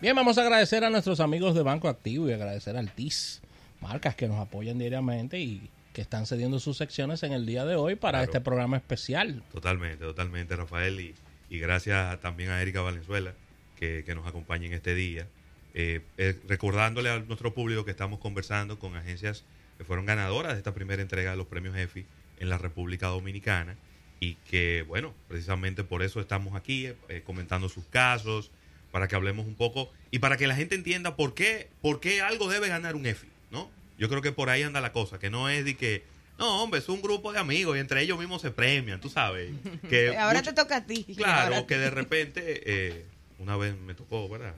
[0.00, 3.42] Bien, vamos a agradecer a nuestros amigos de Banco Activo y agradecer al TIS,
[3.80, 7.74] marcas que nos apoyan diariamente y que están cediendo sus secciones en el día de
[7.74, 9.42] hoy para este programa especial.
[9.50, 11.00] Totalmente, totalmente, Rafael.
[11.00, 11.14] Y,
[11.50, 13.34] y gracias también a Erika Valenzuela
[13.74, 15.26] que, que nos acompaña en este día.
[15.74, 19.44] Eh, eh, recordándole a nuestro público que estamos conversando con agencias
[19.78, 22.06] que fueron ganadoras de esta primera entrega de los premios EFI
[22.38, 23.76] en la República Dominicana
[24.20, 28.52] y que, bueno, precisamente por eso estamos aquí eh, comentando sus casos,
[28.98, 32.20] para que hablemos un poco y para que la gente entienda por qué, por qué
[32.20, 33.70] algo debe ganar un EFI, ¿no?
[33.96, 36.02] Yo creo que por ahí anda la cosa, que no es de que,
[36.36, 39.52] no, hombre, es un grupo de amigos y entre ellos mismos se premian, tú sabes.
[39.88, 41.06] Que Ahora te toca a ti.
[41.16, 43.04] Claro, Ahora- que de repente, eh,
[43.38, 44.56] una vez me tocó, ¿verdad?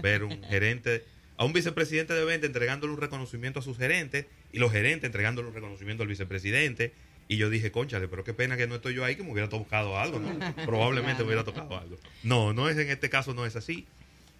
[0.00, 1.02] Ver un gerente,
[1.36, 5.48] a un vicepresidente de venta entregándole un reconocimiento a sus gerentes y los gerentes entregándole
[5.48, 6.92] un reconocimiento al vicepresidente.
[7.28, 9.48] Y yo dije, conchale, pero qué pena que no estoy yo ahí, que me hubiera
[9.48, 10.28] tocado algo, ¿no?
[10.66, 11.96] Probablemente me hubiera tocado algo.
[12.22, 13.86] No, no es en este caso, no es así.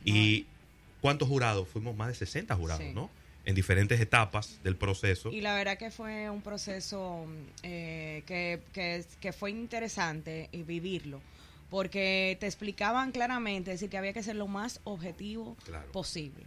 [0.04, 0.46] Y
[1.00, 1.66] ¿cuántos jurados?
[1.68, 2.92] Fuimos más de 60 jurados, Sí.
[2.94, 3.10] ¿no?
[3.46, 5.30] En diferentes etapas del proceso.
[5.30, 7.26] Y la verdad que fue un proceso
[7.62, 11.20] eh, que, que, que fue interesante y vivirlo,
[11.70, 15.90] porque te explicaban claramente, es decir, que había que ser lo más objetivo Claro.
[15.92, 16.42] posible.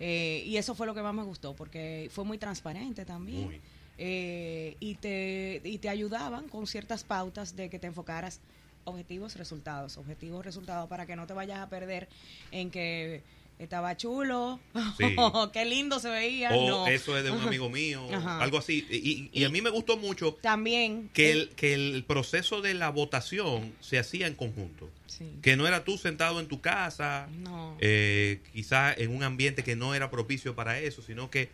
[0.00, 3.44] Eh, y eso fue lo que más me gustó, porque fue muy transparente también.
[3.46, 3.60] Muy.
[3.98, 8.40] Eh, y, te, y te ayudaban con ciertas pautas de que te enfocaras
[8.84, 12.08] objetivos, resultados, objetivos, resultados, para que no te vayas a perder
[12.52, 13.22] en que
[13.58, 14.60] estaba chulo,
[14.96, 15.16] Sí.
[15.52, 16.50] qué lindo se veía.
[16.50, 16.86] O no.
[16.86, 18.40] eso es de un amigo mío, Ajá.
[18.40, 18.86] algo así.
[18.88, 22.74] Y, y- y a mí me gustó mucho También que el, que el proceso de
[22.74, 24.88] la votación se hacía en conjunto.
[25.06, 25.32] Sí.
[25.42, 27.76] Que no era tú sentado en tu casa, No.
[27.80, 31.50] eh, quizás en un ambiente que no era propicio para eso, sino que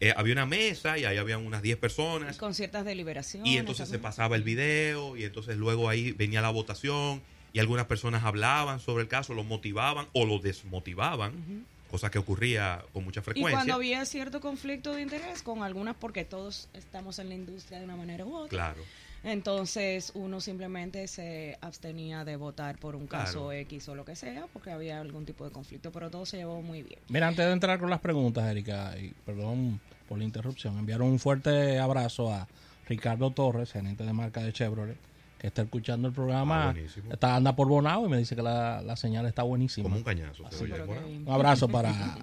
[0.00, 2.36] eh, había una mesa y ahí habían unas 10 personas.
[2.36, 3.50] con ciertas deliberaciones.
[3.50, 7.86] Y entonces se pasaba el video y entonces luego ahí venía la votación y algunas
[7.86, 13.20] personas hablaban sobre el caso, lo motivaban o lo desmotivaban, cosa que ocurría con mucha
[13.20, 13.52] Y frecuencia.
[13.56, 17.84] cuando había cierto conflicto de interés con algunas, porque todos estamos en la industria de
[17.84, 18.48] una manera u otra.
[18.48, 18.82] Claro.
[19.24, 23.52] Entonces uno simplemente se abstenía de votar por un caso.
[23.52, 26.60] X o lo que sea, porque había algún tipo de conflicto, pero todo se llevó
[26.60, 26.98] muy bien.
[27.08, 31.18] Mira, antes de entrar con las preguntas, Erika, y perdón por la interrupción, enviar un
[31.18, 32.46] fuerte abrazo a
[32.86, 34.98] Ricardo Torres, gerente de marca de Chevrolet,
[35.38, 36.70] que está escuchando el programa.
[36.70, 36.74] Ah,
[37.10, 39.84] está anda por Bonao y me dice que la, la señal está buenísima.
[39.84, 40.44] Como un cañazo.
[40.50, 42.18] se oye, Un abrazo para,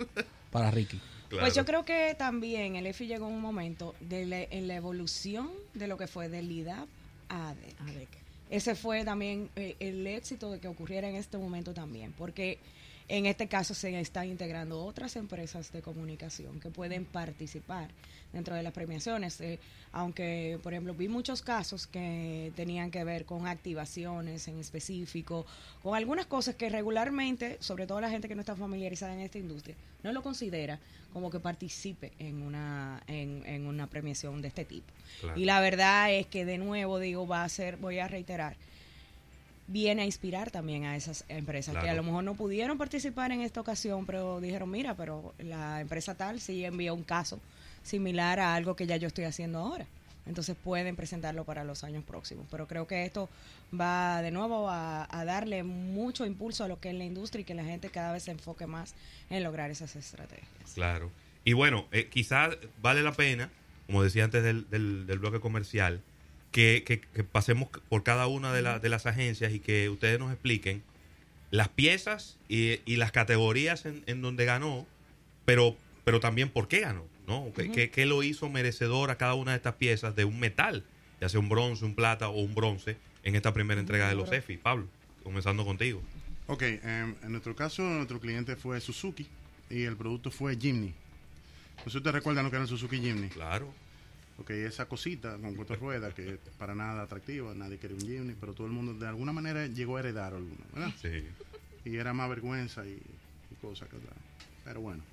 [0.52, 1.00] para Ricky.
[1.32, 1.46] Claro.
[1.46, 4.76] Pues yo creo que también el EFI llegó en un momento de la- en la
[4.76, 6.88] evolución de lo que fue del IDAP
[7.30, 8.10] a ADEC.
[8.50, 12.60] Ese fue también eh, el éxito de que ocurriera en este momento también, porque
[13.12, 17.90] en este caso se están integrando otras empresas de comunicación que pueden participar
[18.32, 19.60] dentro de las premiaciones, eh,
[19.92, 25.46] aunque por ejemplo vi muchos casos que tenían que ver con activaciones en específico,
[25.84, 29.40] con algunas cosas que regularmente, sobre todo la gente que no está familiarizada en esta
[29.40, 30.80] industria, no lo considera
[31.12, 34.88] como que participe en una en, en una premiación de este tipo.
[35.20, 35.38] Claro.
[35.38, 38.56] Y la verdad es que de nuevo digo, va a ser, voy a reiterar,
[39.72, 43.42] viene a inspirar también a esas empresas que a lo mejor no pudieron participar en
[43.42, 47.40] esta ocasión, pero dijeron, mira, pero la empresa tal sí envió un caso
[47.84, 49.86] similar a algo que ya yo estoy haciendo ahora.
[50.28, 52.46] Entonces pueden presentarlo para los años próximos.
[52.52, 53.28] Pero creo que esto
[53.78, 57.46] va de nuevo a, a darle mucho impulso a lo que es la industria y
[57.46, 58.94] que la gente cada vez se enfoque más
[59.30, 60.74] en lograr esas estrategias.
[60.76, 61.10] Claro.
[61.44, 63.50] Y bueno, eh, quizás vale la pena,
[63.88, 66.02] como decía antes del, del, del bloque comercial,
[66.52, 70.20] que, que- que pasemos por cada una de, la- de las agencias y que ustedes
[70.20, 70.84] nos expliquen
[71.50, 74.86] las piezas y, y las categorías en, en donde ganó,
[75.46, 77.52] pero, pero también por qué ganó, ¿no?
[77.56, 80.84] ¿Qué, qué- qué lo hizo merecedor a cada una de estas piezas de un metal,
[81.20, 84.32] ya sea un bronce, un plata o un bronce, en esta primera entrega de los
[84.32, 84.58] EFI?
[84.58, 84.88] Pablo,
[85.24, 86.02] comenzando contigo.
[86.48, 86.82] Ok, em,
[87.24, 89.28] en nuestro caso, nuestro cliente fue Suzuki
[89.70, 90.94] y el producto fue Jimny.
[91.86, 93.30] Ustedes recuerdan lo que era el Suzuki Jimny.
[93.30, 93.74] Claro.
[94.42, 98.54] Ok, esa cosita con cuatro ruedas que para nada atractiva, nadie quería un Jimny, pero
[98.54, 100.92] todo el mundo de alguna manera llegó a heredar alguno, ¿verdad?
[101.00, 101.24] Sí.
[101.86, 103.00] Y era más vergüenza y,
[103.52, 103.98] y cosas que.
[104.66, 105.04] Pero bueno,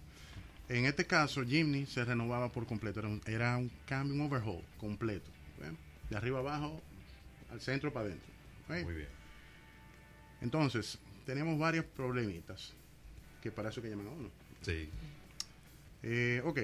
[0.71, 4.63] en este caso, Jimny se renovaba por completo, era un, era un cambio, un overhaul
[4.79, 5.31] completo.
[6.09, 6.81] De arriba abajo,
[7.51, 8.33] al centro para adentro.
[8.69, 9.09] Muy bien.
[10.41, 12.73] Entonces, teníamos varios problemitas,
[13.43, 14.31] que para eso que llaman a uno.
[14.63, 14.89] Sí.
[16.03, 16.61] Eh, ok,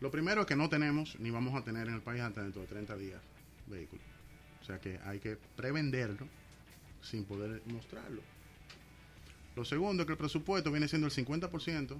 [0.00, 2.62] lo primero es que no tenemos ni vamos a tener en el país hasta dentro
[2.62, 3.20] de 30 días
[3.66, 4.02] vehículo.
[4.60, 6.26] O sea que hay que prevenderlo
[7.02, 8.22] sin poder mostrarlo.
[9.56, 11.96] Lo segundo es que el presupuesto viene siendo el 50%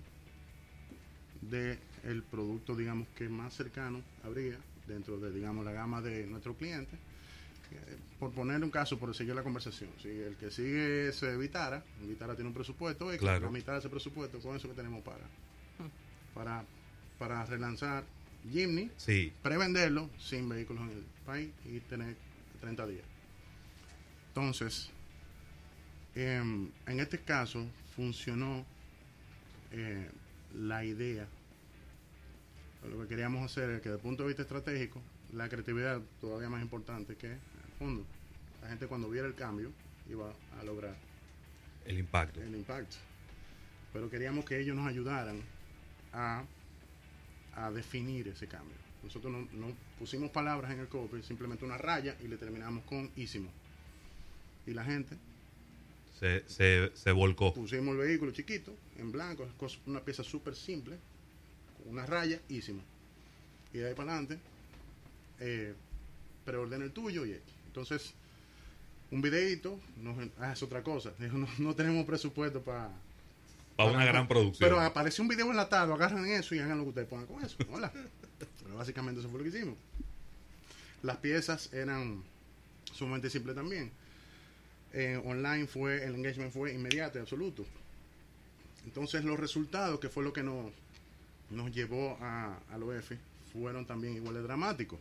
[1.42, 6.96] del producto, digamos, que más cercano habría dentro de, digamos, la gama de nuestro cliente.
[8.18, 12.34] por poner un caso, por seguir la conversación, si el que sigue es Vitara, Vitara
[12.34, 13.46] tiene un presupuesto, y claro.
[13.46, 15.24] la mitad de ese presupuesto, con eso que tenemos para,
[16.34, 16.64] para,
[17.24, 18.04] para relanzar
[18.52, 19.32] Jimny, sí.
[19.42, 22.14] prevenderlo sin vehículos en el país y tener
[22.60, 23.06] 30 días.
[24.28, 24.90] Entonces,
[26.14, 26.36] eh,
[26.86, 27.66] en este caso
[27.96, 28.66] funcionó
[29.72, 30.10] eh,
[30.54, 31.26] la idea.
[32.90, 35.00] Lo que queríamos hacer es que desde el punto de vista estratégico,
[35.32, 38.04] la creatividad todavía más importante que el fondo.
[38.60, 39.72] La gente cuando viera el cambio
[40.10, 40.30] iba
[40.60, 40.94] a lograr
[41.86, 42.42] el impacto.
[42.42, 42.96] El impacto.
[43.94, 45.40] Pero queríamos que ellos nos ayudaran
[46.12, 46.44] a,
[47.56, 48.76] a definir ese cambio.
[49.02, 53.10] Nosotros no, no, pusimos palabras en el copy, simplemente una raya y le terminamos con
[53.16, 53.50] ísimo.
[54.66, 55.16] Y la gente
[56.18, 57.52] se, se, se, volcó.
[57.52, 59.46] Pusimos el vehículo chiquito, en blanco,
[59.86, 60.96] una pieza súper simple,
[61.76, 62.82] con una raya, ísimo.
[63.72, 64.38] Y de ahí para adelante,
[65.40, 65.74] eh,
[66.44, 68.14] preordena el tuyo y Entonces,
[69.10, 71.12] un videito, no, ah, es otra cosa.
[71.18, 72.90] No, no tenemos presupuesto para
[73.76, 74.68] para una gran producción.
[74.68, 77.56] Pero aparece un video enlatado, agarran eso y hagan lo que ustedes pongan con eso.
[77.70, 77.92] Hola.
[78.62, 79.76] Pero básicamente eso fue lo que hicimos.
[81.02, 82.22] Las piezas eran
[82.92, 83.90] sumamente simples también.
[84.92, 87.64] Eh, online fue, el engagement fue inmediato y absoluto.
[88.84, 90.72] Entonces los resultados, que fue lo que nos,
[91.50, 93.12] nos llevó a, al OF,
[93.52, 95.00] fueron también igual de dramáticos.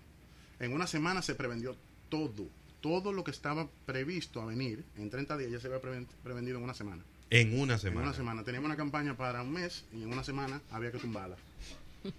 [0.60, 1.76] En una semana se prevendió
[2.10, 2.48] todo.
[2.82, 6.64] Todo lo que estaba previsto a venir en 30 días ya se había prevendido en
[6.64, 7.04] una semana.
[7.30, 8.02] En una semana.
[8.02, 8.44] En una semana.
[8.44, 11.38] Teníamos una campaña para un mes y en una semana había que tumbarla.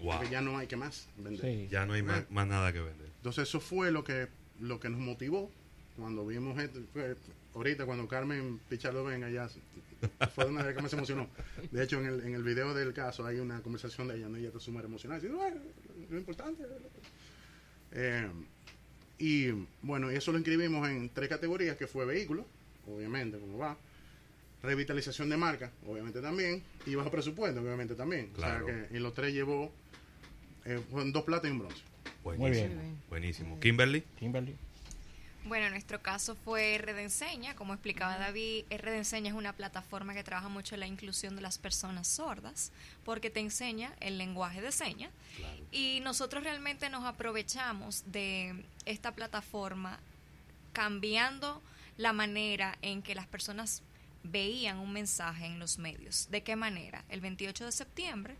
[0.00, 0.18] Wow.
[0.18, 1.44] Porque ya no hay que más vender.
[1.44, 1.68] Sí.
[1.72, 3.08] Ya no hay más, más, nada que vender.
[3.16, 4.28] Entonces eso fue lo que,
[4.60, 5.50] lo que nos motivó
[5.96, 6.78] cuando vimos esto.
[6.92, 7.16] Fue,
[7.56, 9.48] ahorita cuando Carmen Pichardo venga ya
[10.36, 11.28] fue una vez que me emocionó.
[11.72, 14.38] De hecho en el, en el video del caso hay una conversación de ella donde
[14.38, 15.20] ella está súper emocionada.
[15.20, 15.56] Dice, bueno,
[16.08, 16.62] lo importante.
[17.90, 18.30] Eh,
[19.18, 19.50] y
[19.82, 22.46] bueno, y eso lo inscribimos en tres categorías que fue vehículo,
[22.86, 23.76] obviamente, como va
[24.62, 28.28] revitalización de marca, obviamente también, y bajo presupuesto, obviamente también.
[28.34, 28.64] Claro.
[28.64, 29.72] O sea que y los tres llevó
[30.64, 30.80] eh,
[31.12, 31.82] dos plata y un bronce.
[32.24, 32.66] Buenísimo.
[32.66, 33.02] Muy bien.
[33.08, 33.60] Buenísimo.
[33.60, 34.02] Kimberly.
[34.18, 34.56] Kimberly.
[35.44, 40.12] Bueno, en nuestro caso fue Red Enseña, como explicaba David, Red Enseña es una plataforma
[40.12, 42.70] que trabaja mucho en la inclusión de las personas sordas,
[43.04, 45.10] porque te enseña el lenguaje de señas.
[45.36, 45.64] Claro.
[45.72, 50.00] Y nosotros realmente nos aprovechamos de esta plataforma
[50.74, 51.62] cambiando
[51.96, 53.82] la manera en que las personas
[54.30, 56.28] veían un mensaje en los medios.
[56.30, 57.04] ¿De qué manera?
[57.08, 58.36] El 28 de septiembre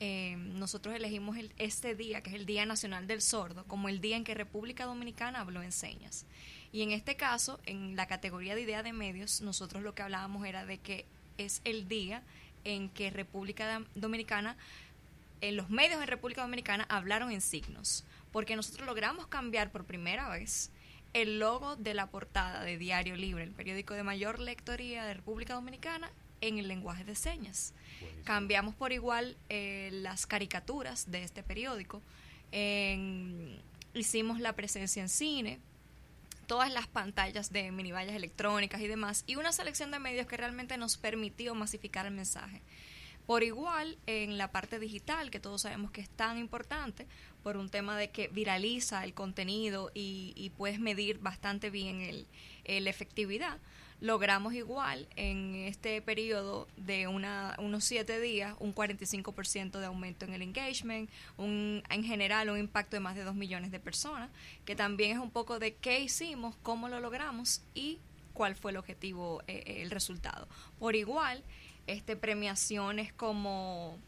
[0.00, 4.00] eh, nosotros elegimos el, este día, que es el Día Nacional del Sordo, como el
[4.00, 6.24] día en que República Dominicana habló en señas.
[6.72, 10.46] Y en este caso, en la categoría de idea de medios, nosotros lo que hablábamos
[10.46, 11.04] era de que
[11.36, 12.22] es el día
[12.64, 14.56] en que República Dominicana,
[15.40, 20.28] en los medios en República Dominicana hablaron en signos, porque nosotros logramos cambiar por primera
[20.28, 20.70] vez
[21.12, 25.54] el logo de la portada de Diario Libre, el periódico de mayor lectoría de República
[25.54, 26.10] Dominicana,
[26.40, 27.72] en el lenguaje de señas.
[28.00, 28.24] Buenísimo.
[28.24, 32.02] Cambiamos por igual eh, las caricaturas de este periódico,
[32.52, 33.60] en,
[33.94, 35.58] hicimos la presencia en cine,
[36.46, 40.76] todas las pantallas de minivallas electrónicas y demás, y una selección de medios que realmente
[40.76, 42.62] nos permitió masificar el mensaje.
[43.28, 47.06] Por igual, en la parte digital, que todos sabemos que es tan importante,
[47.42, 52.26] por un tema de que viraliza el contenido y, y puedes medir bastante bien el,
[52.64, 53.58] efectividad,
[54.00, 60.32] logramos igual en este periodo de una, unos siete días un 45% de aumento en
[60.32, 64.30] el engagement, un, en general un impacto de más de 2 millones de personas,
[64.64, 67.98] que también es un poco de qué hicimos, cómo lo logramos y
[68.32, 70.48] cuál fue el objetivo, eh, el resultado.
[70.78, 71.44] Por igual,
[71.88, 73.98] este premiaciones como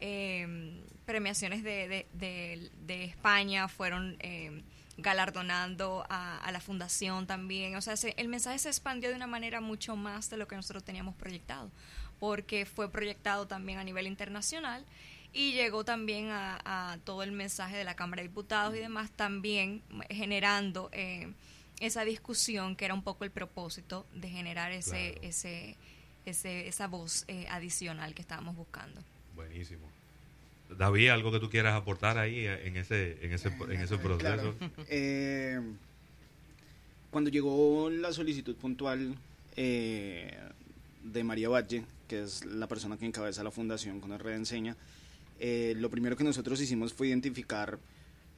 [0.00, 4.62] eh, premiaciones de, de, de, de, España fueron eh,
[4.98, 7.76] galardonando a, a, la fundación también.
[7.76, 10.56] O sea, se, el mensaje se expandió de una manera mucho más de lo que
[10.56, 11.70] nosotros teníamos proyectado,
[12.18, 14.84] porque fue proyectado también a nivel internacional
[15.32, 19.10] y llegó también a, a todo el mensaje de la Cámara de Diputados y demás,
[19.10, 21.32] también generando eh,
[21.78, 25.28] esa discusión que era un poco el propósito de generar ese, Claro.
[25.28, 25.76] ese,
[26.30, 29.00] ese, esa voz eh, adicional que estábamos buscando.
[29.34, 29.86] Buenísimo.
[30.76, 34.18] David, ¿algo que tú quieras aportar ahí eh, en ese, en ese, en ese proceso?
[34.18, 34.54] Claro.
[34.88, 35.60] Eh,
[37.10, 39.14] cuando llegó la solicitud puntual
[39.56, 40.36] eh,
[41.02, 44.76] de María Valle, que es la persona que encabeza la fundación con Red Enseña,
[45.38, 47.78] eh, lo primero que nosotros hicimos fue identificar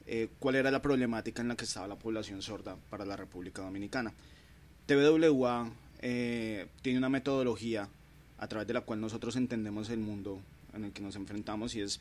[0.07, 3.61] eh, cuál era la problemática en la que estaba la población sorda para la República
[3.61, 4.13] Dominicana.
[4.85, 5.69] TWA
[5.99, 7.89] eh, tiene una metodología
[8.37, 10.39] a través de la cual nosotros entendemos el mundo
[10.73, 11.99] en el que nos enfrentamos y es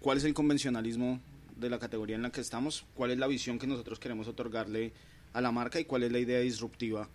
[0.00, 1.20] cuál es el convencionalismo
[1.56, 4.92] de la categoría en la que estamos, cuál es la visión que nosotros queremos otorgarle
[5.32, 7.08] a la marca y cuál es la idea disruptiva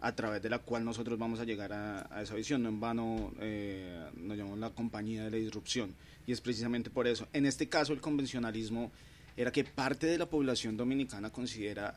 [0.00, 2.62] a través de la cual nosotros vamos a llegar a, esa visión.
[2.62, 5.94] No en vano eh, nos llamamos la compañía de la disrupción
[6.26, 7.28] y es precisamente por eso.
[7.32, 8.92] En este caso el convencionalismo
[9.36, 11.96] era que parte de la población dominicana considera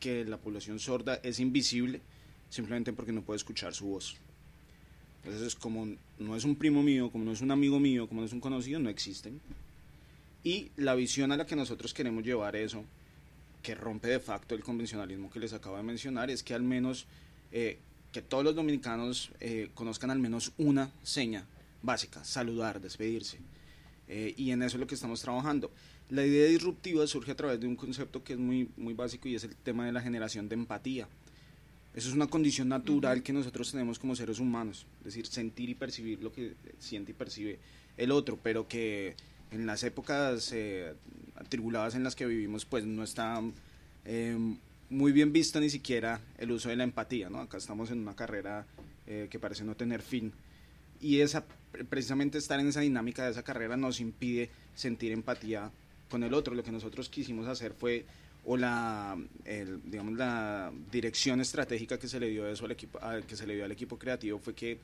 [0.00, 2.00] que la población sorda es invisible
[2.52, 4.14] simplemente porque no puede escuchar su voz.
[5.24, 8.26] Entonces, como no es un primo mío, como no es un amigo mío, como no
[8.26, 9.40] es un conocido, no existen.
[10.44, 12.84] Y la visión a la que nosotros queremos llevar eso,
[13.62, 17.06] que rompe de facto el convencionalismo que les acabo de mencionar, es que al menos
[17.52, 17.78] eh,
[18.12, 21.46] que todos los dominicanos eh, conozcan al menos una seña
[21.80, 23.38] básica, saludar, despedirse.
[24.08, 25.70] Eh, y en eso es lo que estamos trabajando.
[26.10, 29.36] La idea disruptiva surge a través de un concepto que es muy, muy básico y
[29.36, 31.08] es el tema de la generación de empatía.
[31.94, 35.74] Eso es una condición natural que nosotros tenemos como seres humanos, es decir, sentir y
[35.74, 37.58] percibir lo que siente y percibe
[37.96, 39.14] el otro, pero que
[39.50, 40.94] en las épocas eh,
[41.36, 43.42] atribuladas en las que vivimos, pues no está
[44.06, 44.36] eh,
[44.88, 47.40] muy bien visto ni siquiera el uso de la empatía, ¿no?
[47.40, 48.66] Acá estamos en una carrera
[49.06, 50.32] eh, que parece no tener fin
[51.02, 51.44] y esa
[51.88, 55.70] precisamente estar en esa dinámica de esa carrera nos impide sentir empatía
[56.08, 56.54] con el otro.
[56.54, 58.06] Lo que nosotros quisimos hacer fue
[58.44, 59.16] o la
[59.84, 63.64] digamos la dirección estratégica que se le dio eso al equipo que se le dio
[63.64, 64.78] al equipo creativo fue que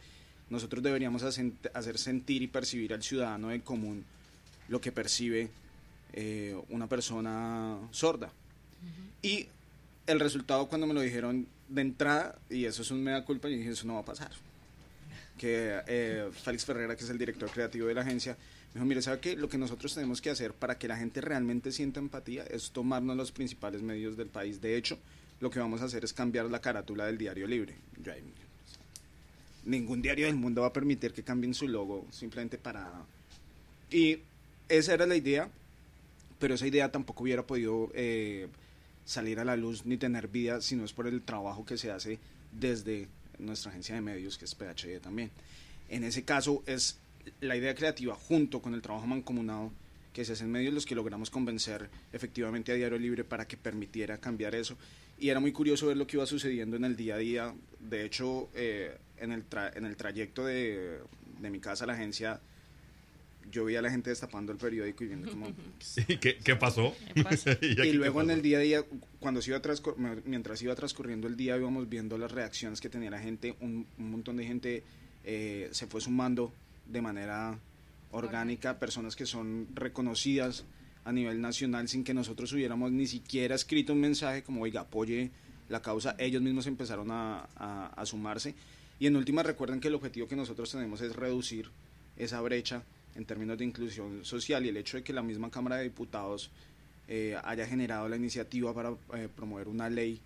[0.50, 4.04] nosotros deberíamos hacer sentir y percibir al ciudadano en común
[4.68, 5.50] lo que percibe
[6.12, 8.30] eh, una persona sorda.
[9.22, 9.46] Y
[10.06, 13.56] el resultado cuando me lo dijeron de entrada y eso es un mea culpa y
[13.56, 14.30] dije eso no va a pasar
[15.36, 18.36] que eh, Félix Ferreira que es el director creativo de la agencia
[18.74, 19.36] dijo, mire, ¿sabe qué?
[19.36, 23.16] Lo que nosotros tenemos que hacer para que la gente realmente sienta empatía es tomarnos
[23.16, 24.60] los principales medios del país.
[24.60, 24.98] De hecho,
[25.40, 27.76] lo que vamos a hacer es cambiar la carátula del diario libre.
[29.64, 32.90] ningún diario del mundo va a permitir que cambien su logo simplemente para...
[33.90, 34.18] Y
[34.68, 35.48] esa era la idea,
[36.38, 38.48] pero esa idea tampoco hubiera podido eh,
[39.04, 41.90] salir a la luz ni tener vida si no es por el trabajo que se
[41.90, 42.18] hace
[42.52, 43.08] desde
[43.38, 45.30] nuestra agencia de medios, que es PHD también.
[45.88, 46.98] En ese caso es
[47.40, 49.72] la idea creativa junto con el trabajo mancomunado
[50.12, 54.18] que se hacen medios los que logramos convencer efectivamente a Diario Libre para que permitiera
[54.18, 54.76] cambiar eso.
[55.18, 57.54] Y era muy curioso ver lo que iba sucediendo en el día a día.
[57.78, 59.44] De hecho, eh, en, el
[59.74, 60.98] en el trayecto de,
[61.40, 62.40] de, mi casa a la agencia,
[63.50, 65.52] yo veía a la gente destapando el periódico y viendo cómo...
[66.20, 66.94] ¿Qué, ¿Qué, pasó?
[67.62, 68.84] y, luego en el día a día,
[69.20, 69.60] cuando se iba
[70.24, 73.56] mientras iba transcurriendo el día, íbamos viendo las reacciones que tenía la gente.
[73.60, 74.84] Un, un montón de gente
[75.24, 76.52] eh, se fue sumando
[76.88, 77.58] de manera
[78.10, 80.64] orgánica, personas que son reconocidas
[81.04, 85.30] a nivel nacional sin que nosotros hubiéramos ni siquiera escrito un mensaje como, oiga, apoye
[85.68, 88.54] la causa, ellos mismos empezaron a, a, sumarse.
[88.98, 91.70] Y en última recuerden que el objetivo que nosotros tenemos es reducir
[92.16, 92.82] esa brecha
[93.14, 96.50] en términos de inclusión social y el hecho de que la misma Cámara de Diputados
[97.06, 100.20] eh, haya generado la iniciativa para eh, promover una ley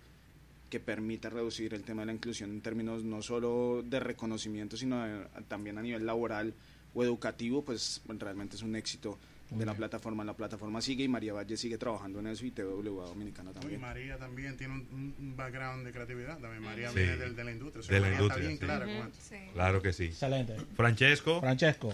[0.73, 5.05] que permita reducir el tema de la inclusión en términos no solo de reconocimiento, sino
[5.47, 6.55] también a nivel laboral
[6.95, 9.19] o educativo, pues realmente es un éxito
[9.51, 10.23] de la plataforma.
[10.23, 13.79] La plataforma sigue y María Valle sigue trabajando en eso y TWA Dominicana también.
[13.79, 16.39] Y María también tiene un, background de creatividad.
[16.39, 17.83] También María viene de, la industria.
[17.87, 18.49] de la industria.
[18.49, 19.09] Está bien clara
[19.53, 20.05] Claro que sí.
[20.05, 20.55] Excelente.
[20.75, 21.39] Francesco.
[21.39, 21.93] Francesco.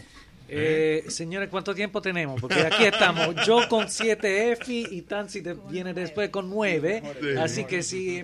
[0.52, 2.42] Eh, señores, ¿cuánto tiempo tenemos?
[2.42, 7.04] Porque aquí estamos, yo con 7 F y Tansi viene después con 9,
[7.40, 8.24] así que sí,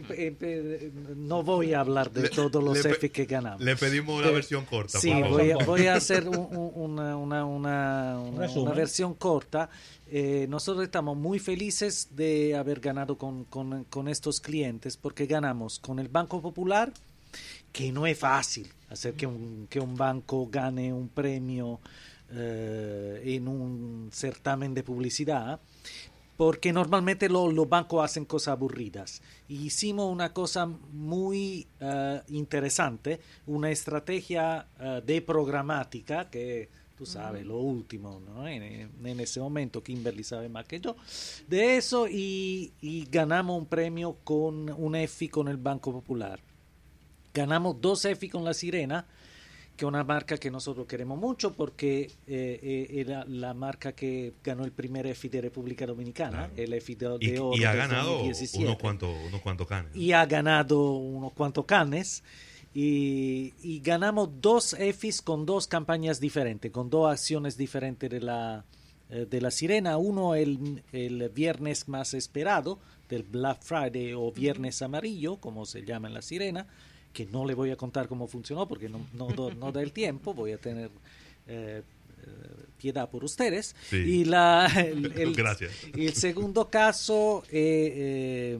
[1.15, 3.61] no voy a hablar de todos los F que ganamos.
[3.61, 4.99] Le pedimos una versión corta.
[4.99, 9.69] Sí, voy a, voy a, hacer una, una, una, una, versión corta.
[10.07, 15.79] Eh, nosotros estamos muy felices de haber ganado con, con, con estos clientes porque ganamos
[15.79, 16.91] con el Banco Popular,
[17.71, 21.79] que no es fácil hacer que un, que un banco gane un premio
[22.31, 25.59] eh, en un certamen de publicidad,
[26.37, 29.21] porque normalmente los bancos hacen cosas aburridas.
[29.47, 37.57] hicimos una cosa muy eh, interesante, una estrategia eh, de programática que tú sabes, lo
[37.57, 38.47] último, ¿no?
[38.47, 40.95] En, ese momento Kimberly sabe más que yo,
[41.47, 46.39] de eso y, y ganamos un premio con un EFI con el Banco Popular.
[47.33, 49.05] Ganamos dos EFI con la Sirena
[49.75, 54.33] que es una marca que nosotros queremos mucho porque eh, eh, era la marca que
[54.43, 57.57] ganó el primer EFI de República Dominicana, el EFI de, y, Oro.
[57.57, 59.95] Y ha ganado unos cuantos, unos cuantos canes.
[59.95, 62.23] Y ha ganado unos cuantos canes.
[62.73, 68.65] Y, y, ganamos dos EFIs con dos campañas diferentes, con dos acciones diferentes de la,
[69.09, 69.97] eh, de la sirena.
[69.97, 76.09] Uno el, el viernes más esperado, del Black Friday o Viernes Amarillo, como se llama
[76.09, 76.67] en la sirena
[77.15, 80.33] que no le voy a contar cómo funcionó porque no, no, no da el tiempo,
[80.33, 80.91] voy a tener
[81.47, 81.81] eh,
[82.77, 83.73] piedad por ustedes.
[83.89, 85.13] Y la, el,
[85.95, 88.57] el, segundo caso eh,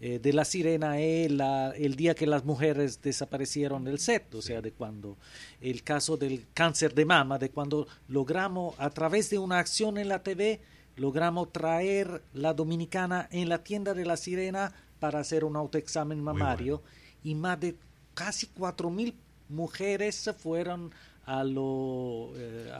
[0.00, 4.72] de la sirena es el día que las mujeres desaparecieron del set, o sea, de
[4.72, 5.16] cuando
[5.60, 10.08] el caso del cáncer de mama, de cuando logramos a través de una acción en
[10.08, 10.60] la TV,
[10.96, 16.80] logramos traer la dominicana en la tienda de la sirena para hacer un autoexamen mamario
[17.24, 17.74] y más de
[18.14, 19.16] casi cuatro mil
[19.48, 20.94] mujeres fueron
[21.26, 22.70] a, lo, eh,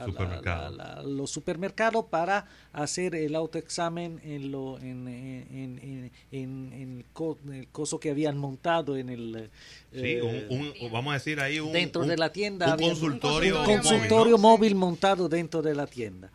[1.03, 7.03] los supermercados para hacer el autoexamen en, lo, en, en, en,
[7.51, 9.49] el, coso que habían montado en el...
[9.91, 11.73] Sí, eh, vamos a decir ahí un...
[11.73, 12.73] Dentro de la tienda.
[12.73, 16.31] Un consultorio, un consultorio móvil, montado dentro de la tienda.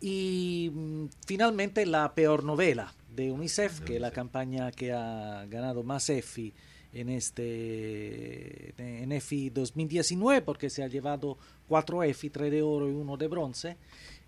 [0.00, 5.82] Y mm, finalmente la peor novela de UNICEF, que es la campaña que ha ganado
[5.82, 6.52] más EFI
[6.92, 12.92] en este en EFI 2019 porque se ha llevado cuatro EFI, tres de oro y
[12.92, 13.76] uno de bronce,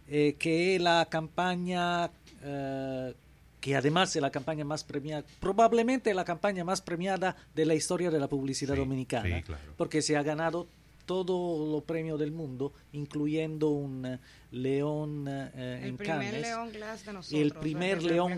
[0.09, 2.11] eh, que es la campaña
[2.43, 3.15] eh,
[3.61, 8.11] que además es la campaña más premiada, probablemente la campaña más premiada de la historia
[8.11, 9.43] de la publicidad dominicana,
[9.79, 10.69] porque se ha ganado
[11.07, 14.19] todo los premios del mundo, incluyendo un eh,
[14.51, 18.37] león en Cannes, león glass de nosotros, el primer león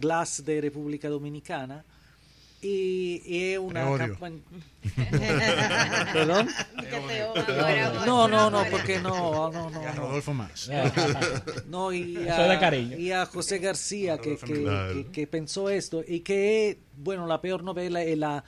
[0.00, 1.84] glass de República Dominicana,
[2.64, 4.40] y, es una campaña.
[6.12, 6.48] ¿Perdón?
[8.06, 9.82] No, no, no, porque no, no, no.
[9.82, 10.70] Y a Rodolfo más.
[11.66, 17.26] No, y a, y a José García que, que, que, pensó esto y que, bueno,
[17.26, 18.44] la peor novela es la,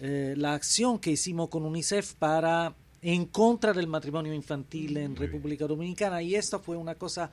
[0.00, 5.66] eh, la acción que hicimos con UNICEF para en contra del matrimonio infantil en República
[5.66, 7.32] Dominicana y esto fue una cosa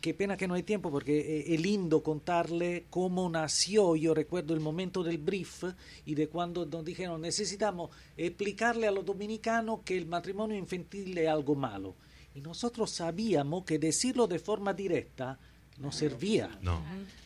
[0.00, 3.96] qué pena que no hay tiempo porque eh, es lindo contarle cómo nació.
[3.96, 5.64] Yo recuerdo el momento del brief
[6.04, 11.28] y de cuando nos dijeron necesitamos explicarle a los dominicanos que el matrimonio infantil es
[11.28, 11.94] algo malo.
[12.34, 15.38] Y nosotros sabíamos que decirlo de forma directa
[15.78, 16.58] no servía.
[16.60, 16.80] No.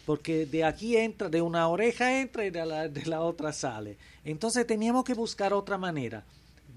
[0.06, 3.96] Porque de aquí entra, de una oreja entra y de la, de la otra sale.
[4.24, 6.24] Entonces teníamos que buscar otra manera.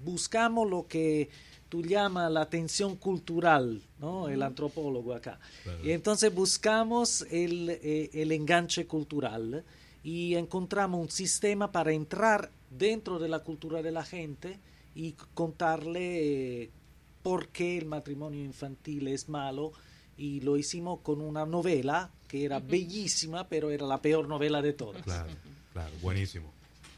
[0.04, 1.30] Buscamos lo que
[1.68, 4.28] tú llamas la atención cultural, ¿no?
[4.28, 5.40] El antropólogo acá.
[5.82, 9.64] Y entonces buscamos el, eh, el, enganche cultural
[10.02, 14.58] y encontramos un sistema para entrar dentro de la cultura de la gente
[14.94, 16.70] y contarle eh,
[17.22, 19.72] por qué el matrimonio infantil es malo
[20.16, 24.74] y lo hicimos con una novela que era bellísima, pero era la peor novela de
[24.74, 25.02] todas.
[25.02, 25.30] Claro,
[25.72, 26.52] claro, buenísimo.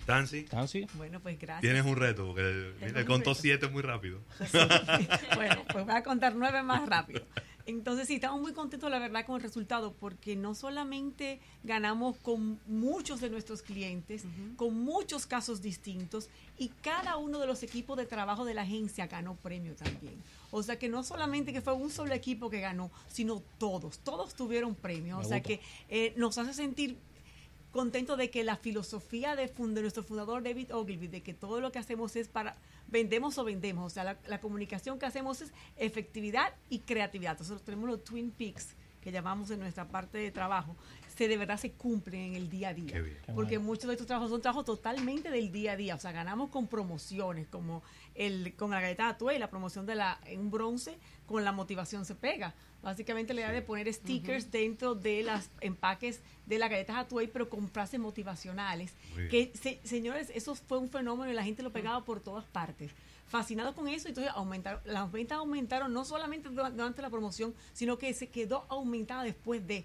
[0.06, 0.86] Tansi.
[0.94, 1.60] Bueno, pues gracias.
[1.60, 4.20] Tienes un reto, porque le contó siete muy rápido.
[5.34, 7.22] bueno, pues voy a contar nueve más rápido.
[7.66, 12.60] Entonces, sí, estamos muy contentos, la verdad, con el resultado, porque no solamente ganamos con
[12.66, 18.06] muchos de nuestros clientes, con muchos casos distintos, y cada uno de los equipos de
[18.06, 20.14] trabajo de la agencia ganó premio también.
[20.52, 24.36] O sea que no solamente que fue un solo equipo que ganó, sino todos, todos
[24.36, 25.18] tuvieron premio.
[25.18, 26.96] o sea que eh, nos hace sentir
[27.70, 31.78] contento de que la filosofía de, nuestro fundador David Ogilvy, de que todo lo que
[31.78, 32.56] hacemos es para,
[32.88, 37.38] vendemos o vendemos, o sea, la, comunicación que hacemos es efectividad y creatividad.
[37.38, 40.74] Nosotros tenemos los Twin Peaks que llamamos en nuestra parte de trabajo,
[41.14, 43.04] se de verdad se cumplen en el día a día.
[43.36, 45.94] Porque muchos de estos trabajos son trabajos totalmente del día a día.
[45.94, 47.84] O sea, ganamos con promociones, como
[48.16, 51.52] el con la galleta de y la promoción de la en un bronce, con la
[51.52, 52.52] motivación se pega.
[52.82, 57.48] Básicamente la idea de poner stickers dentro de los empaques de las galletas Atuay, pero
[57.48, 58.92] con frases motivacionales.
[59.30, 59.52] Que,
[59.84, 62.90] señores, eso fue un fenómeno y la gente lo pegaba por todas partes.
[63.28, 68.14] Fascinado con eso, entonces aumentaron, las ventas aumentaron no solamente durante la promoción, sino que
[68.14, 69.84] se quedó aumentada después de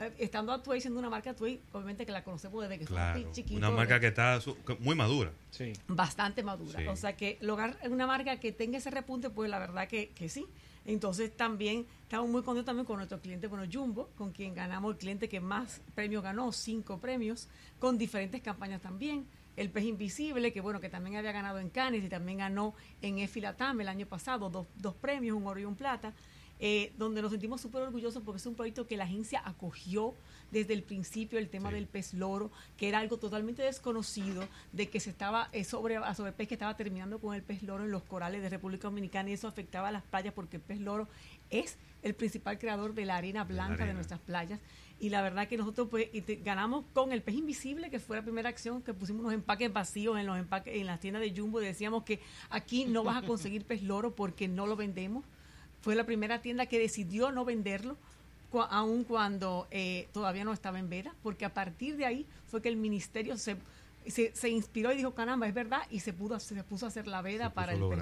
[0.00, 3.70] eh, estando Atuay siendo una marca Atuay, obviamente que la conocemos desde que claro, Una
[3.70, 4.38] marca que está
[4.78, 5.32] muy madura.
[5.50, 5.72] Sí.
[5.88, 6.90] Bastante madura.
[6.90, 10.28] O sea que lograr una marca que tenga ese repunte, pues la verdad que, que
[10.28, 10.46] sí.
[10.84, 14.98] Entonces también estamos muy contentos también con nuestro cliente, bueno, Jumbo, con quien ganamos el
[14.98, 19.26] cliente que más premios ganó, cinco premios, con diferentes campañas también.
[19.58, 23.18] El pez invisible, que bueno, que también había ganado en Cannes y también ganó en
[23.18, 26.14] Efilatam el año pasado, dos, dos premios, un oro y un plata.
[26.60, 30.14] Eh, donde nos sentimos súper orgullosos porque es un proyecto que la agencia acogió
[30.50, 34.98] desde el principio, el tema del pez loro, que era algo totalmente desconocido, de que
[34.98, 38.02] se estaba eh, sobre, a pez que estaba terminando con el pez loro en los
[38.02, 41.08] corales de República Dominicana y eso afectaba a las playas porque el pez loro
[41.50, 44.60] es el principal creador de la arena blanca de, nuestras playas.
[45.00, 46.08] Y la verdad que nosotros pues
[46.44, 50.18] ganamos con el pez invisible que fue la primera acción que pusimos unos empaques vacíos
[50.18, 53.26] en los empaques en las tiendas de Jumbo y decíamos que aquí no vas a
[53.26, 55.24] conseguir pez loro porque no lo vendemos.
[55.80, 57.96] Fue la primera tienda que decidió no venderlo,
[58.70, 62.68] aun cuando eh, todavía no estaba en veda, porque a partir de ahí fue que
[62.68, 63.56] el ministerio se
[64.10, 67.06] se, se, inspiró y dijo, caramba, es verdad, y se pudo se puso a hacer
[67.06, 68.00] la veda para el pez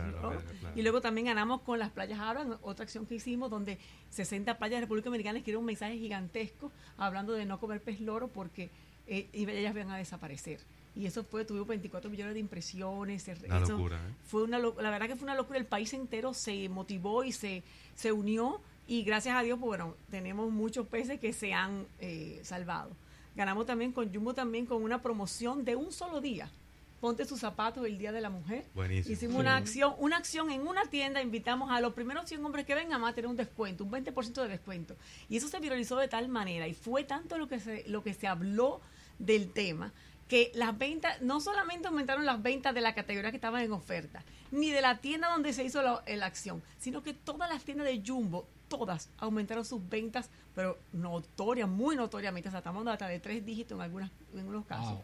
[0.74, 3.78] Y luego también ganamos con las playas Aaron, otra acción que hicimos, donde
[4.10, 8.28] 60 playas de República Dominicana escribieron un mensaje gigantesco hablando de no comer pez loro
[8.28, 8.70] porque
[9.06, 10.60] eh, ellas van a desaparecer
[10.96, 13.28] y eso fue, tuvimos 24 millones de impresiones.
[13.44, 14.14] Una locura, ¿eh?
[14.26, 17.62] Fue una, la verdad que fue una locura, el país entero se motivó y se,
[17.94, 22.40] se unió y gracias a Dios, pues, bueno, tenemos muchos peces que se han eh,
[22.42, 22.90] salvado.
[23.36, 26.50] Ganamos también con Jumbo también con una promoción de un solo día.
[27.00, 28.64] Ponte sus zapatos el Día de la Mujer.
[28.74, 29.12] Buenísimo.
[29.12, 32.74] Hicimos una acción, una acción en una tienda, invitamos a los primeros 100 hombres que
[32.74, 34.96] vengan a tener un descuento, un 20% de descuento.
[35.28, 38.14] Y eso se viralizó de tal manera y fue tanto lo que se, lo que
[38.14, 38.80] se habló
[39.18, 39.92] del tema
[40.28, 44.24] que las ventas, no solamente aumentaron las ventas de la categoría que estaban en oferta,
[44.50, 48.02] ni de la tienda donde se hizo la, acción, sino que todas las tiendas de
[48.04, 53.44] Jumbo, todas aumentaron sus ventas, pero notoria, muy notoriamente, o sea, estamos hasta de tres
[53.44, 54.98] dígitos en, algunas, en algunos casos.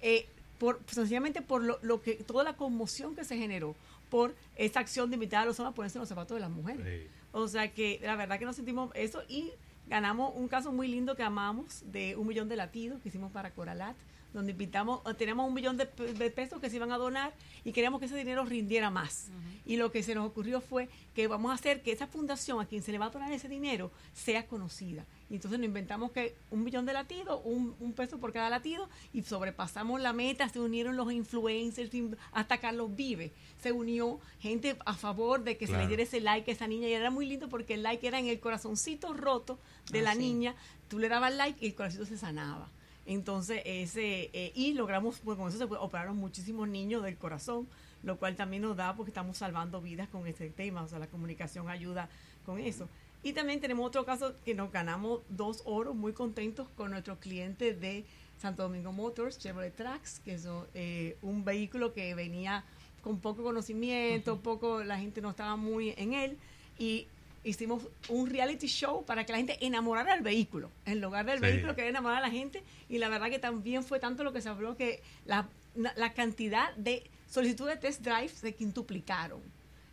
[0.00, 3.74] Eh, por, sencillamente por lo, que, toda la conmoción que se generó
[4.10, 7.08] por esa acción de invitar a los hombres a ponerse los zapatos de las mujeres.
[7.32, 9.52] O sea que la verdad que nos sentimos eso y
[9.86, 13.52] ganamos un caso muy lindo que amamos de un millón de latidos que hicimos para
[13.52, 13.96] Coralat
[14.32, 17.32] donde invitamos, tenemos un millón de, pesos que se iban a donar
[17.64, 19.30] y queríamos que ese dinero rindiera más.
[19.64, 22.66] Y lo que se nos ocurrió fue que vamos a hacer que esa fundación a
[22.66, 25.04] quien se le va a donar ese dinero sea conocida.
[25.30, 29.22] Y entonces nos inventamos que un millón de latidos, un, peso por cada latido, y
[29.22, 31.90] sobrepasamos la meta, se unieron los influencers,
[32.32, 36.50] hasta Carlos Vive, se unió gente a favor de que se le diera ese like
[36.50, 39.58] a esa niña, y era muy lindo porque el like era en el corazoncito roto
[39.90, 40.54] de ah, la niña,
[40.88, 42.70] tú le dabas like y el corazoncito se sanaba.
[43.08, 47.66] Entonces, ese, eh, y logramos, pues con eso se operaron muchísimos niños del corazón,
[48.02, 51.06] lo cual también nos da porque estamos salvando vidas con este tema, o sea, la
[51.06, 52.10] comunicación ayuda
[52.44, 52.86] con eso.
[53.22, 57.72] Y también tenemos otro caso que nos ganamos dos oros muy contentos con nuestro cliente
[57.72, 58.04] de
[58.38, 62.62] Santo Domingo Motors, Chevrolet Trax, que es eh, un vehículo que venía
[63.02, 66.36] con poco conocimiento, poco, la gente no estaba muy en él,
[66.78, 67.06] y
[67.44, 71.74] hicimos un reality show para que la gente enamorara al vehículo, en lugar del vehículo
[71.74, 72.62] que enamorar a la gente.
[72.88, 76.74] Y la verdad que también fue tanto lo que se habló que la, la cantidad
[76.76, 79.40] de solicitudes de test drive se quintuplicaron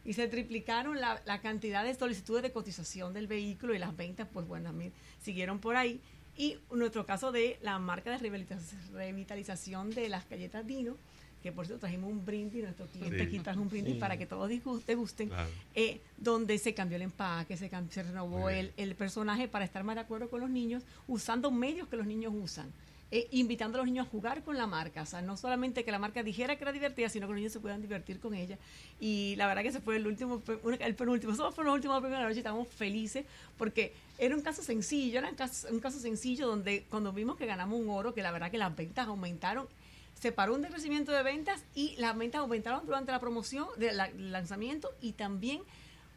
[0.06, 4.28] y se triplicaron la, la, cantidad de solicitudes de cotización del vehículo y las ventas,
[4.32, 4.72] pues bueno,
[5.22, 6.00] siguieron por ahí.
[6.38, 8.18] Y nuestro caso de la marca de
[8.94, 10.98] revitalización de las galletas Dino,
[11.46, 14.50] que por cierto trajimos un brindis, nuestro cliente aquí trajo un brindis para que todos
[14.84, 15.30] te gusten,
[15.76, 19.94] eh, donde se cambió el empaque, se, se renovó el, el, personaje para estar más
[19.94, 22.74] de acuerdo con los niños, usando medios que los niños usan.
[23.12, 25.92] Eh, invitando a los niños a jugar con la marca, o sea, no solamente que
[25.92, 28.58] la marca dijera que era divertida, sino que los niños se puedan divertir con ella.
[29.00, 30.42] Y la verdad que ese fue el último,
[30.80, 33.24] el penúltimo, fueron los últimos premios de la noche, estábamos felices
[33.56, 37.46] porque era un caso sencillo, era un caso, un caso sencillo donde cuando vimos que
[37.46, 39.68] ganamos un oro, que la verdad que las ventas aumentaron
[40.20, 43.98] se paró un decrecimiento de ventas y las ventas aumentaron durante la promoción del
[44.32, 45.62] lanzamiento y también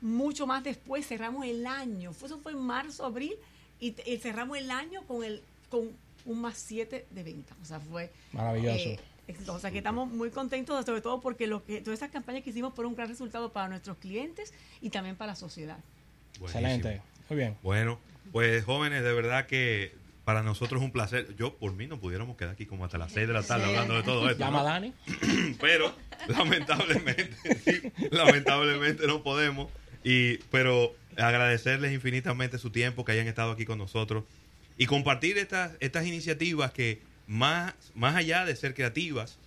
[0.01, 2.11] mucho más después cerramos el año.
[2.11, 3.35] Eso fue en marzo, abril
[3.81, 5.91] y, cerramos el año con el con
[6.25, 7.57] un más 7 de ventas.
[7.63, 8.77] O sea, fue maravilloso.
[8.79, 8.99] Eh,
[9.47, 12.51] o sea, que estamos muy contentos, sobre todo porque lo que, todas esas campañas que
[12.51, 15.79] hicimos fueron un gran resultado para nuestros clientes y también para la sociedad.
[16.41, 17.03] Excelente.
[17.29, 17.57] Muy bien.
[17.63, 17.99] Bueno,
[18.33, 19.93] pues jóvenes, de verdad que
[20.29, 21.35] para nosotros es un placer.
[21.39, 23.95] Yo, por mí, no pudiéramos quedar aquí como hasta las 6 de la tarde hablando
[23.95, 24.39] de todo esto.
[24.45, 24.93] Llama Dani.
[25.59, 25.91] Pero,
[26.27, 27.31] lamentablemente,
[28.11, 29.73] lamentablemente no podemos.
[30.05, 34.25] Y, pero agradecerles infinitamente su tiempo, que hayan estado aquí con nosotros
[34.77, 39.39] y compartir estas, estas iniciativas que, más, más allá de ser creativas,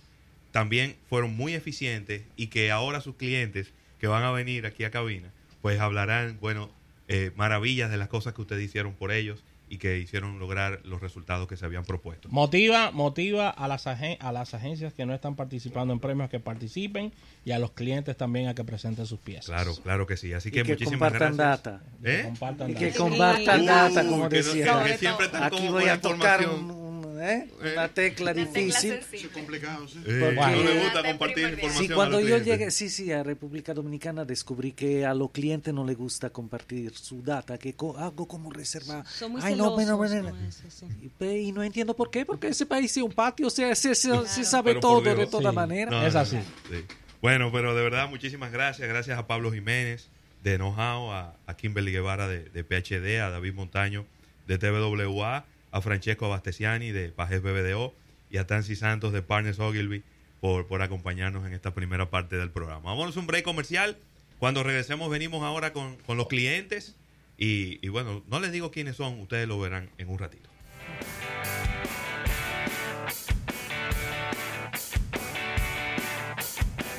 [0.50, 4.90] también fueron muy eficientes y que ahora sus clientes que van a venir aquí a
[4.90, 6.72] cabina, pues hablarán, bueno,
[7.06, 11.00] eh, maravillas de las cosas que ustedes hicieron por ellos y que hicieron lograr los
[11.00, 12.28] resultados que se habían propuesto.
[12.28, 17.10] Motiva, motiva a las, a las agencias que no están participando en premios que participen
[17.46, 19.46] y a los clientes también a que presenten sus piezas.
[19.46, 20.34] Claro, claro que sí.
[20.34, 21.64] Así que, que muchísimas compartan gracias.
[21.64, 21.82] Data.
[22.04, 22.16] ¿Eh?
[22.18, 24.84] Que compartan y que compartan data, como decía.
[24.84, 27.48] Que siempre están Aquí voy a tocar un, ¿eh?
[27.60, 29.00] Una tecla difícil.
[29.12, 30.02] Es complicado, sí.
[30.06, 31.86] Eh, no le gusta compartir información.
[31.86, 35.84] Sí, cuando yo llegué, sí, sí, a República Dominicana descubrí que a los clientes no
[35.84, 39.04] les gusta compartir su data, que hago como reserva.
[39.04, 43.02] Son muy Ay, no, no, no, y, no entiendo por qué, porque ese país es
[43.02, 46.06] un patio, o sea, se, se, sabe todo de toda manera.
[46.06, 46.38] es así.
[47.20, 48.88] Bueno, pero de verdad, muchísimas gracias.
[48.88, 50.08] Gracias a Pablo Jiménez
[50.42, 50.74] de Know
[51.12, 54.04] a, a Kimberly Guevara de, de PHD, a David Montaño
[54.48, 57.94] de TWA a Francesco Abastesiani de Pajes BBDO
[58.30, 60.04] y a Tansi Santos de Partners Ogilvy
[60.40, 62.90] por, por acompañarnos en esta primera parte del programa.
[62.90, 63.96] Vámonos a un break comercial.
[64.38, 66.96] Cuando regresemos venimos ahora con, con los clientes
[67.36, 70.51] y, y bueno, no les digo quiénes son, ustedes lo verán en un ratito.